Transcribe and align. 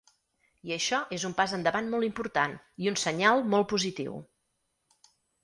I 0.69 0.71
això 0.75 1.01
és 1.17 1.25
un 1.29 1.35
pas 1.41 1.53
endavant 1.57 1.91
molt 1.91 2.07
important 2.07 2.57
i 2.85 2.91
un 2.93 2.99
senyal 3.03 3.45
molt 3.53 3.71
positiu. 3.75 4.19